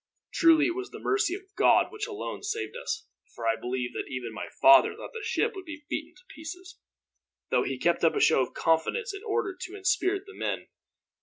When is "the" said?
0.89-0.97, 5.13-5.21, 10.25-10.33